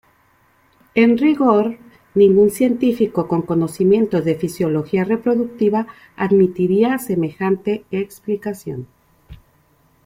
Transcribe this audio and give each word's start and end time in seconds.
En 0.95 1.19
rigor, 1.19 1.77
ningún 2.15 2.49
científico 2.49 3.27
con 3.27 3.43
conocimientos 3.43 4.25
de 4.25 4.33
fisiología 4.33 5.03
reproductiva 5.03 5.85
admitiría 6.15 6.97
semejante 6.97 7.85
explicación. 7.91 8.87